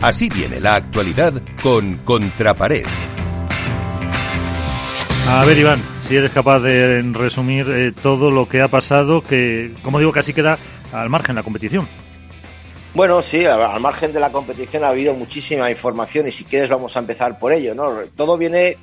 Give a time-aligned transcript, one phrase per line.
[0.00, 2.86] Así viene la actualidad con Contrapared.
[5.28, 9.74] A ver, Iván, si eres capaz de resumir eh, todo lo que ha pasado, que,
[9.82, 10.56] como digo, casi queda
[10.92, 11.88] al margen de la competición.
[12.94, 16.96] Bueno, sí, al margen de la competición ha habido muchísima información y si quieres vamos
[16.96, 17.98] a empezar por ello, ¿no?
[18.16, 18.76] Todo viene,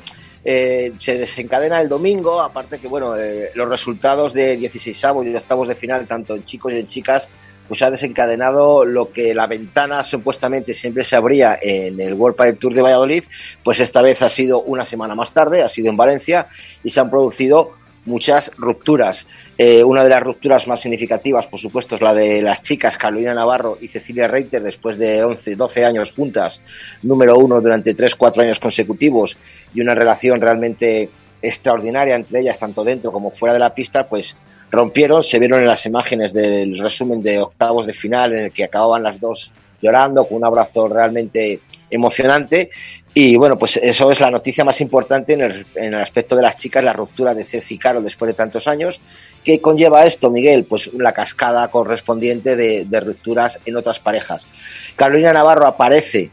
[0.43, 5.33] eh, se desencadena el domingo, aparte que, bueno, eh, los resultados de 16 avos y
[5.33, 7.27] octavos de final, tanto en chicos y en chicas,
[7.67, 12.57] pues ha desencadenado lo que la ventana supuestamente siempre se abría en el World Padel
[12.57, 13.23] Tour de Valladolid,
[13.63, 16.47] pues esta vez ha sido una semana más tarde, ha sido en Valencia
[16.83, 17.73] y se han producido
[18.05, 19.25] muchas rupturas.
[19.57, 23.33] Eh, una de las rupturas más significativas, por supuesto, es la de las chicas Carolina
[23.33, 26.61] Navarro y Cecilia Reiter, después de 11, 12 años juntas,
[27.01, 29.37] número uno durante 3, 4 años consecutivos
[29.73, 31.09] y una relación realmente
[31.41, 34.35] extraordinaria entre ellas, tanto dentro como fuera de la pista, pues
[34.75, 38.63] rompieron, se vieron en las imágenes del resumen de octavos de final en el que
[38.63, 42.69] acababan las dos llorando con un abrazo realmente emocionante
[43.17, 46.83] y bueno, pues eso es la noticia más importante en el, aspecto de las chicas,
[46.83, 48.99] la ruptura de Ceci y Caro después de tantos años.
[49.41, 50.65] ¿Qué conlleva esto, Miguel?
[50.65, 54.45] Pues la cascada correspondiente de, rupturas en otras parejas.
[54.97, 56.29] Carolina Navarro aparece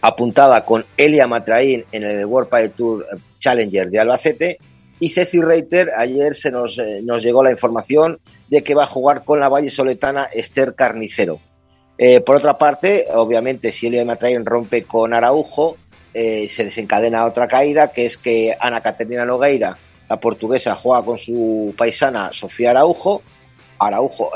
[0.00, 3.06] apuntada con Elia Matraín en el World Padel Tour
[3.38, 4.58] Challenger de Albacete
[5.00, 8.18] y Ceci Reiter, ayer se nos, eh, nos llegó la información
[8.48, 11.40] de que va a jugar con la Valle Soletana Esther Carnicero.
[11.96, 15.76] Eh, por otra parte, obviamente, si Elia Matrain rompe con Araujo,
[16.14, 19.76] eh, se desencadena otra caída, que es que Ana Caterina Nogueira,
[20.08, 23.22] la portuguesa, juega con su paisana Sofía Araujo.
[23.80, 24.32] Araujo,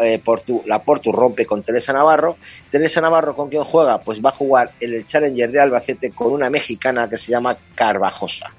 [0.67, 2.37] la Portu rompe con Teresa Navarro.
[2.71, 3.99] Teresa Navarro, ¿con quién juega?
[3.99, 7.57] Pues va a jugar en el Challenger de Albacete con una mexicana que se llama
[7.75, 8.53] Carvajosa.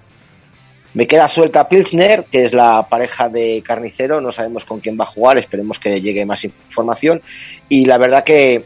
[0.94, 5.06] Me queda suelta Pilsner, que es la pareja de Carnicero, no sabemos con quién va
[5.06, 7.22] a jugar, esperemos que llegue más información.
[7.68, 8.64] Y la verdad que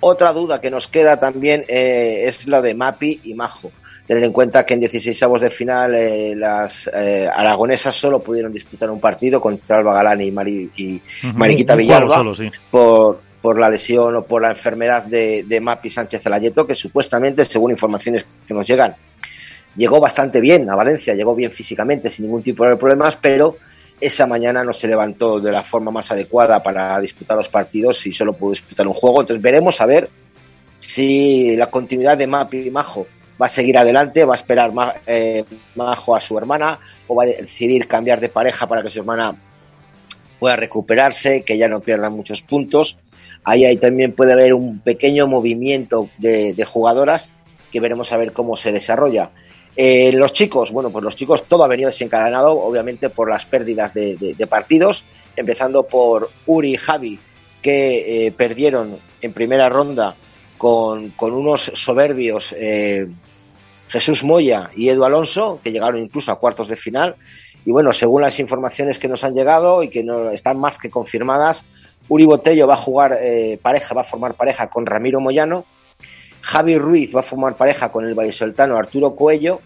[0.00, 3.70] otra duda que nos queda también eh, es lo de Mapi y Majo.
[4.06, 8.52] Tener en cuenta que en 16 avos de final eh, las eh, aragonesas solo pudieron
[8.52, 12.24] disputar un partido contra Alba Galán y, Mariquita Villalba
[12.70, 17.44] por, por la lesión o por la enfermedad de, de Mapi Sánchez Alayeto, que supuestamente,
[17.44, 18.96] según informaciones que nos llegan,
[19.76, 23.56] llegó bastante bien a Valencia, llegó bien físicamente, sin ningún tipo de problemas, pero
[24.00, 28.12] esa mañana no se levantó de la forma más adecuada para disputar los partidos y
[28.12, 29.20] solo pudo disputar un juego.
[29.20, 30.08] Entonces veremos a ver
[30.78, 33.06] si la continuidad de Mapi y Majo
[33.40, 34.72] va a seguir adelante, va a esperar
[35.06, 35.44] eh,
[35.76, 39.34] Majo a su hermana o va a decidir cambiar de pareja para que su hermana
[40.38, 42.96] pueda recuperarse, que ya no pierda muchos puntos.
[43.44, 47.28] Ahí, ahí también puede haber un pequeño movimiento de jugadoras
[47.70, 49.30] que veremos a ver cómo se desarrolla.
[49.76, 53.94] Eh, los chicos, bueno, pues los chicos todo ha venido desencadenado, obviamente, por las pérdidas
[53.94, 55.04] de, partidos,
[55.36, 57.18] empezando por Uri y Javi,
[57.62, 60.16] que eh, perdieron en primera ronda
[60.58, 63.06] con, unos soberbios eh,
[63.88, 67.16] Jesús Moya y Edu Alonso, que llegaron incluso a cuartos de final.
[67.64, 70.90] Y bueno, según las informaciones que nos han llegado y que no están más que
[70.90, 71.64] confirmadas,
[72.08, 73.18] Uri Botello va a jugar
[73.62, 75.64] pareja, va a formar pareja con Ramiro Moyano
[76.50, 79.60] Javi Ruiz va a formar pareja con el vallisoltano Arturo Coello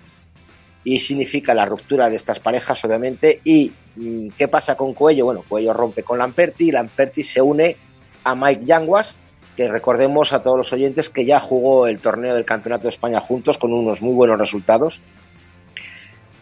[0.85, 3.41] y significa la ruptura de estas parejas, obviamente.
[3.43, 5.25] ¿Y mm, qué pasa con Coello?
[5.25, 7.77] Bueno, Coello rompe con Lamperti y Lamperti se une
[8.23, 9.17] a Mike Yanguas,
[9.57, 13.21] que recordemos a todos los oyentes que ya jugó el torneo del Campeonato de España
[13.21, 15.01] juntos con unos muy buenos resultados.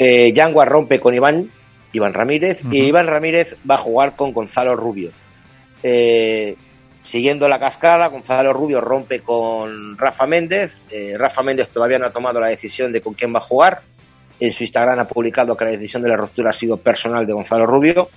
[0.01, 1.51] Eh, Yanguas rompe con Iván,
[1.93, 5.13] Iván Ramírez, y Iván Ramírez va a jugar con Gonzalo Rubio.
[5.85, 6.57] Eh,
[7.03, 10.73] Siguiendo la cascada, Gonzalo Rubio rompe con Rafa Méndez.
[10.91, 13.81] Eh, Rafa Méndez todavía no ha tomado la decisión de con quién va a jugar.
[14.39, 17.33] En su Instagram ha publicado que la decisión de la ruptura ha sido personal de
[17.33, 18.09] Gonzalo Rubio.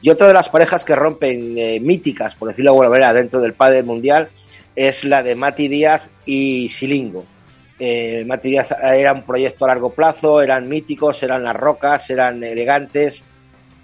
[0.00, 3.40] Y otra de las parejas que rompen eh, míticas, por decirlo de alguna manera, dentro
[3.40, 4.28] del padre mundial
[4.74, 7.24] es la de Mati Díaz y Silingo.
[7.80, 12.42] Eh, Mati Díaz era un proyecto a largo plazo, eran míticos, eran las rocas, eran
[12.44, 13.22] elegantes,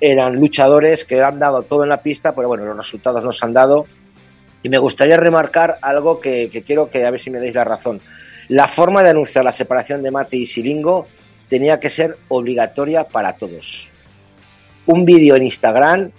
[0.00, 3.44] eran luchadores que han dado todo en la pista, pero bueno, los resultados no se
[3.44, 3.86] han dado
[4.64, 8.00] y me gustaría remarcar algo que, quiero que a ver si me deis la razón.
[8.48, 11.06] La forma de anunciar la separación de Mati y Silingo
[11.50, 13.86] tenía que ser obligatoria para todos.
[14.86, 16.10] Un vídeo en Instagram,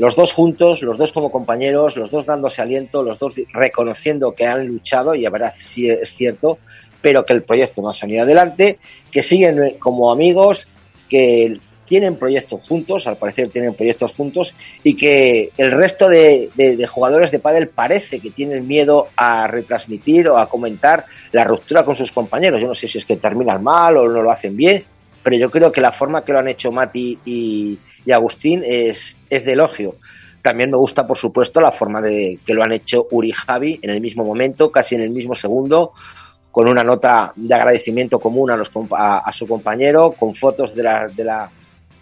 [0.00, 4.44] los dos juntos, los dos como compañeros, los dos dándose aliento, los dos reconociendo que
[4.44, 6.58] han luchado, y a verdad sí es cierto,
[7.00, 8.80] pero que el proyecto no ha salido adelante,
[9.12, 10.66] que siguen como amigos,
[11.08, 11.60] que
[11.92, 16.48] tienen proyectos juntos, al parecer tienen proyectos juntos, y que el resto de,
[16.90, 21.94] jugadores de pádel parece que tienen miedo a retransmitir o a comentar la ruptura con
[21.94, 22.62] sus compañeros.
[22.62, 24.82] Yo no sé si es que terminan mal o no lo hacen bien,
[25.22, 27.78] pero yo creo que la forma que lo han hecho Mati y,
[28.10, 29.96] Agustín es, es de elogio.
[30.40, 33.90] También me gusta, por supuesto, la forma de que lo han hecho Uri Javi en
[33.90, 35.92] el mismo momento, casi en el mismo segundo,
[36.50, 41.06] con una nota de agradecimiento común a, los, a, su compañero, con fotos de la,
[41.08, 41.50] de la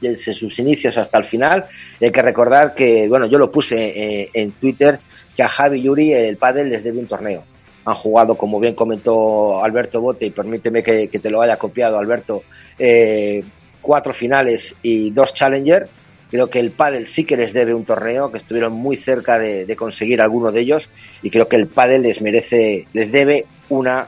[0.01, 1.67] desde sus inicios hasta el final.
[2.01, 4.99] Hay que recordar que, bueno, yo lo puse eh, en Twitter,
[5.37, 7.45] que a Javi y Yuri el pádel les debe un torneo.
[7.85, 12.43] Han jugado, como bien comentó Alberto Bote, y permíteme que, te lo haya copiado, Alberto,
[12.79, 13.43] eh,
[13.81, 15.89] cuatro finales y dos challenger.
[16.31, 19.75] Creo que el pádel sí que les debe un torneo, que estuvieron muy cerca de,
[19.77, 20.89] conseguir alguno de ellos,
[21.23, 24.07] y creo que el pádel les merece, les debe una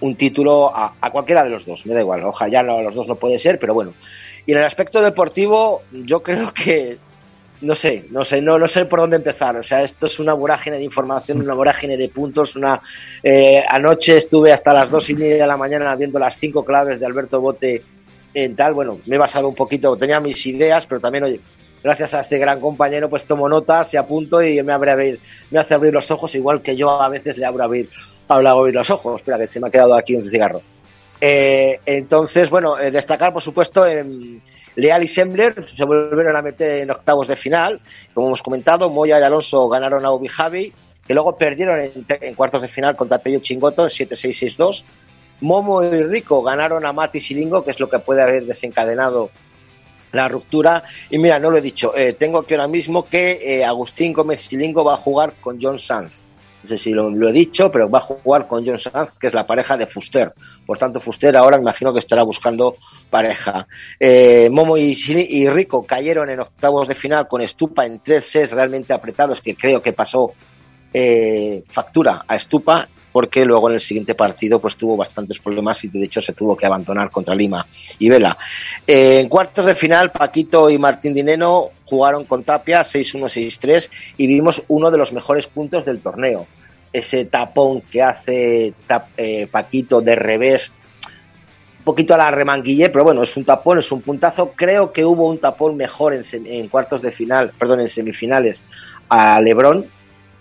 [0.00, 3.08] un título a, cualquiera de los dos, me da igual, ojalá ya no, los dos
[3.08, 3.94] no puede ser, pero bueno.
[4.46, 6.98] Y en el aspecto deportivo, yo creo que
[7.60, 9.56] no sé, no sé, no, no sé por dónde empezar.
[9.56, 12.54] O sea, esto es una vorágine de información, una vorágine de puntos.
[12.56, 12.80] Una
[13.22, 17.00] eh, anoche estuve hasta las dos y media de la mañana viendo las cinco claves
[17.00, 17.82] de Alberto Bote
[18.32, 18.74] en tal.
[18.74, 21.40] Bueno, me he basado un poquito, tenía mis ideas, pero también, oye,
[21.82, 25.18] gracias a este gran compañero, pues tomo notas y apunto y me, abre
[25.50, 27.88] me hace abrir los ojos, igual que yo a veces le abro abrir
[28.36, 29.20] hablado hoy los ojos.
[29.20, 30.60] Espera, que se me ha quedado aquí un cigarro.
[31.20, 34.40] Eh, entonces, bueno, eh, destacar, por supuesto, en
[34.76, 37.80] Leal y Sembler se volvieron a meter en octavos de final.
[38.14, 40.72] Como hemos comentado, Moya y Alonso ganaron a Obi Javi,
[41.06, 44.84] que luego perdieron en, cuartos de final contra Tello Chingoto en 7-6-6-2.
[45.40, 49.30] Momo y Rico ganaron a Mati Silingo, que es lo que puede haber desencadenado
[50.12, 50.84] la ruptura.
[51.10, 54.84] Y mira, no lo he dicho, eh, tengo que ahora mismo que Agustín Gómez Silingo
[54.84, 56.27] va a jugar con John Sanz
[56.62, 59.34] no sé si lo, he dicho, pero va a jugar con John Sanz, que es
[59.34, 60.32] la pareja de Fuster.
[60.66, 62.76] Por tanto, Fuster ahora imagino que estará buscando
[63.10, 63.66] pareja.
[63.98, 68.50] Eh, Momo y, y, Rico cayeron en octavos de final con Estupa en tres sets
[68.50, 70.32] realmente apretados, que creo que pasó
[70.92, 75.88] eh, factura a Estupa porque luego en el siguiente partido pues tuvo bastantes problemas y
[75.88, 77.66] de hecho se tuvo que abandonar contra Lima
[77.98, 78.36] y Vela.
[78.86, 84.26] Eh, en cuartos de final, Paquito y Martín Dineno jugaron con Tapia 6-1, 6-3 y
[84.26, 86.46] vimos uno de los mejores puntos del torneo.
[86.92, 88.72] Ese tapón que hace
[89.16, 90.72] eh, Paquito de revés,
[91.78, 94.52] un poquito a la remanguille, pero bueno, es un tapón, es un puntazo.
[94.54, 98.58] Creo que hubo un tapón mejor en, en cuartos de final, perdón, en semifinales
[99.08, 99.86] a Lebron,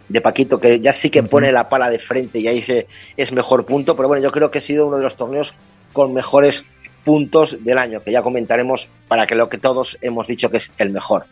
[0.10, 3.32] de Paquito, que ya sí que pone la pala de frente y ahí se, es
[3.32, 5.54] mejor punto, pero bueno, yo creo que ha sido uno de los torneos
[5.94, 6.66] con mejores
[7.08, 10.70] puntos del año, que ya comentaremos para que lo que todos hemos dicho que es
[10.78, 11.24] el mejor.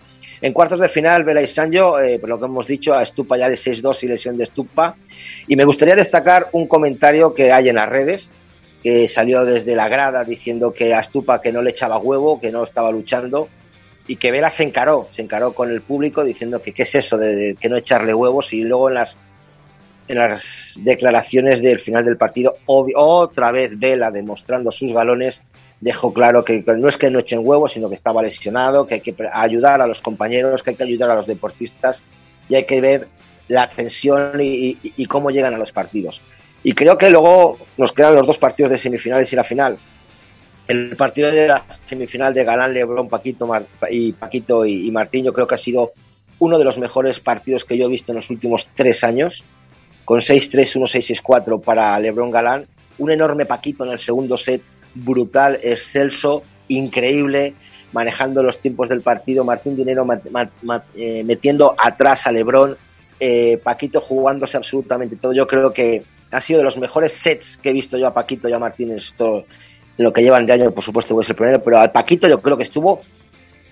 [0.41, 3.37] En cuartos de final, Vela y Sancho, eh, por lo que hemos dicho, a Estupa
[3.37, 4.95] ya de 6-2 y lesión de Estupa.
[5.49, 8.29] Y me gustaría destacar un comentario que hay en las redes,
[8.81, 12.51] que salió desde la grada diciendo que a Estupa que no le echaba huevo, que
[12.51, 13.49] no estaba luchando
[14.07, 17.17] y que Vela se encaró, se encaró con el público diciendo que qué es eso
[17.17, 19.17] de, que no echarle huevos y luego en las
[20.07, 25.41] en las declaraciones del final del partido otra vez Vela demostrando sus galones
[25.85, 29.01] dejó claro que, no es que no echen huevos sino que estaba lesionado que hay
[29.01, 32.01] que ayudar a los compañeros que hay que ayudar a los deportistas
[32.49, 33.07] y hay que ver
[33.47, 36.23] la tensión y cómo llegan a los partidos.
[36.63, 39.77] Y creo que luego nos quedan los dos partidos de semifinales y la final.
[40.67, 43.47] El partido de la semifinal de Galán, Lebrón, Paquito
[43.87, 45.91] y Paquito y, Martín, yo creo que ha sido
[46.39, 49.43] uno de los mejores partidos que yo he visto en los últimos tres años,
[50.05, 52.65] con 6-3, 1-6, 6-4 para Lebrón Galán,
[52.97, 54.63] un enorme Paquito en el segundo set,
[54.95, 57.53] brutal, excelso, increíble,
[57.91, 60.05] manejando los tiempos del partido, Martín Dinero
[60.95, 62.77] eh, metiendo atrás a Lebrón,
[63.19, 65.33] eh, Paquito jugándose absolutamente todo.
[65.33, 68.49] Yo creo que ha sido de los mejores sets que he visto yo a Paquito
[68.49, 69.45] y a Martín en esto,
[69.97, 72.57] lo que llevan de año, por supuesto, es el primero, pero al Paquito yo creo
[72.57, 73.01] que estuvo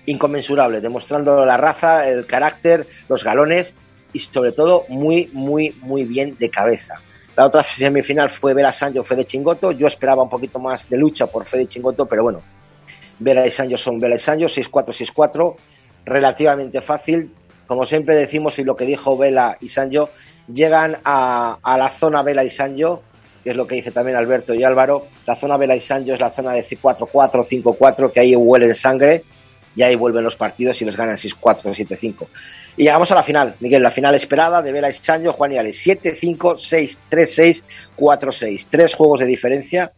[0.06, 3.74] inconmensurable, demostrando la raza, el carácter, los galones
[4.12, 7.00] y sobre todo muy, muy, muy bien de cabeza.
[7.36, 9.72] La otra semifinal fue Vera Sancho, Fede Chingoto.
[9.72, 12.42] Yo esperaba un poquito más de lucha por Fede Chingoto, pero bueno,
[13.18, 15.56] Vera y Sancho son Vera y Sancho, 6-4, 6-4,
[16.04, 17.32] relativamente fácil.
[17.66, 20.10] Como siempre decimos, y lo que dijo Vela y Sancho,
[20.52, 23.02] llegan a, la zona Vela y Sancho
[23.42, 25.06] que es lo que dice también Alberto y Álvaro.
[25.26, 29.22] La zona Vela y Sancho es la zona de 4-4, 5-4, que ahí huele sangre
[29.76, 32.26] y ahí vuelven los partidos y les ganan 6-4, 7-5.
[32.76, 35.58] Y llegamos a la final, Miguel, la final esperada de Vela y Sancho, Juan y
[35.58, 37.62] Ale, 7-5, 6-3-6,
[37.96, 38.66] 4-6.
[38.68, 39.92] Tres juegos de diferencia.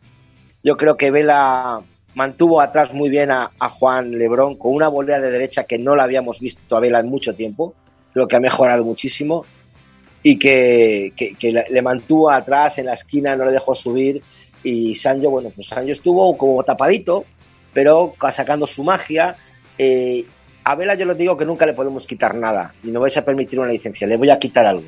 [0.63, 1.81] Yo creo que Vela
[2.15, 6.05] mantuvo atrás muy bien a, Juan Lebrón con una volea de derecha que no la
[6.05, 7.75] habíamos visto a Vela en mucho tiempo.
[8.13, 9.45] Creo que ha mejorado muchísimo
[10.23, 11.13] y que,
[11.71, 14.23] le mantuvo atrás en la esquina, no le dejó subir.
[14.63, 17.25] Y Sancho, bueno, pues Sancho estuvo como tapadito,
[17.73, 19.37] pero sacando su magia.
[19.79, 20.25] Eh,
[20.65, 23.25] a Vela yo les digo que nunca le podemos quitar nada y no vais a
[23.25, 24.07] permitir una licencia.
[24.07, 24.85] Le voy a quitar algo.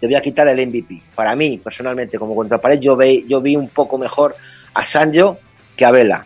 [0.00, 1.02] Le voy a quitar el MVP.
[1.14, 4.34] Para mí, personalmente, como contrapared, yo vi, yo vi un poco mejor
[4.74, 5.38] a Sancho
[5.76, 6.24] que a Vela.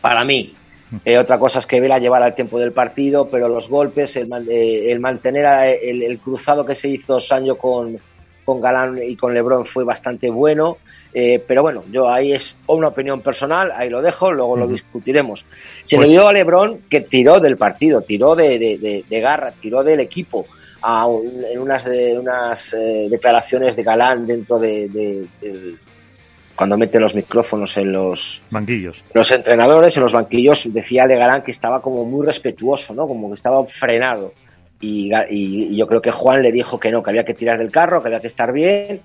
[0.00, 0.52] Para mí.
[1.04, 4.32] Eh, otra cosa es que Vela llevara el tiempo del partido, pero los golpes, el,
[4.48, 5.44] eh, el mantener
[5.82, 7.98] el, el, cruzado que se hizo Sancho con,
[8.46, 10.78] con Galán y con Lebron fue bastante bueno.
[11.12, 15.44] Eh, pero bueno, yo ahí es una opinión personal, ahí lo dejo, luego lo discutiremos.
[15.82, 16.08] Se pues...
[16.08, 20.00] le vio a Lebron que tiró del partido, tiró de, de, de, garra, tiró del
[20.00, 20.46] equipo.
[20.82, 21.08] A
[21.50, 25.26] en unas, de, unas eh, declaraciones de Galán dentro de,
[26.54, 29.02] cuando mete los micrófonos en los banquillos.
[29.12, 33.08] Los entrenadores en los banquillos decía de Galán que estaba como muy respetuoso, ¿no?
[33.08, 34.32] Como que estaba frenado.
[34.80, 37.70] Y, y, yo creo que Juan le dijo que no, que había que tirar del
[37.70, 39.00] carro, que había que estar bien.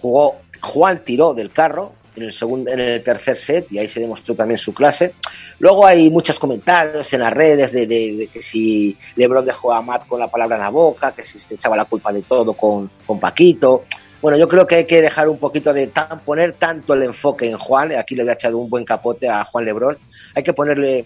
[0.00, 4.00] Jugó, Juan tiró del carro en el segundo, en el tercer set y ahí se
[4.00, 5.14] demostró también su clase.
[5.58, 9.80] Luego hay muchos comentarios en las redes de, de, de que si LeBron dejó a
[9.80, 12.52] Matt con la palabra en la boca, que si se echaba la culpa de todo
[12.52, 13.84] con, con Paquito.
[14.20, 17.48] Bueno, yo creo que hay que dejar un poquito de tan, poner tanto el enfoque
[17.48, 17.92] en Juan.
[17.92, 19.96] Aquí le voy a echar un buen capote a Juan Lebrón.
[20.34, 21.04] Hay que ponerle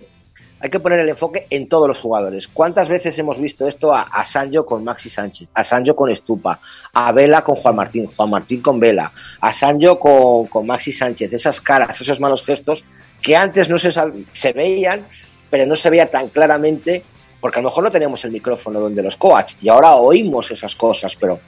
[0.63, 2.47] hay que poner el enfoque en todos los jugadores.
[2.47, 6.61] ¿Cuántas veces hemos visto esto a, a Sancho con Maxi Sánchez, a Sancho con Estupa,
[6.93, 11.33] a Vela con Juan Martín, Juan Martín con Vela, a Sancho con, con Maxi Sánchez?
[11.33, 12.85] Esas caras, esos malos gestos
[13.21, 15.05] que antes no se, se veían,
[15.51, 17.03] pero no se veía tan claramente
[17.41, 20.77] porque a lo mejor no teníamos el micrófono donde los coach y ahora oímos esas
[20.77, 21.41] cosas, pero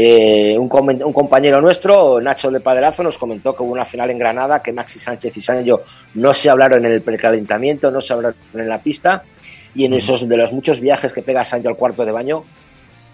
[0.00, 4.18] eh, un, un, compañero nuestro, Nacho de Paderazo, nos comentó que hubo una final en
[4.18, 5.82] Granada, que Maxi Sánchez y Sancho
[6.14, 9.24] no se hablaron en el precalentamiento, no se hablaron en la pista,
[9.74, 12.44] y en esos de los muchos viajes que pega Sancho al cuarto de baño,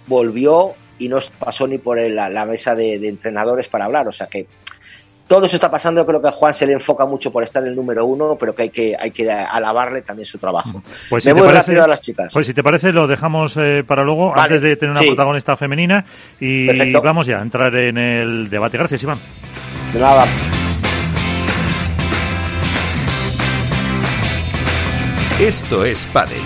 [0.06, 4.06] volvió y no pasó ni por la, mesa de, de, entrenadores para hablar.
[4.06, 4.46] O sea que
[5.26, 6.00] todo eso está pasando.
[6.02, 8.36] Yo creo que a Juan se le enfoca mucho por estar en el número uno,
[8.38, 10.82] pero que hay que, hay que alabarle también su trabajo.
[11.08, 12.30] Pues si Me te voy parece, rápido a las chicas.
[12.32, 15.06] Pues si te parece, lo dejamos eh, para luego, Vale, antes de tener una sí.
[15.06, 16.04] protagonista femenina.
[16.40, 17.02] Y Perfecto.
[17.02, 18.78] vamos ya a entrar en el debate.
[18.78, 19.18] Gracias, Iván.
[19.92, 20.24] De nada.
[25.40, 26.40] Esto es Padel.